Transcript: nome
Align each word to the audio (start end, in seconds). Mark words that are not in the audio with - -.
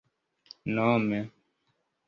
nome 0.75 1.21